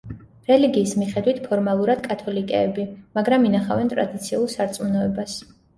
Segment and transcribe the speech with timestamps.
[0.51, 2.89] რელიგიის მიხედვით ფორმალურად კათოლიკეები,
[3.21, 5.43] მაგრამ ინახავენ ტრადიციულ სარწმუნოებას.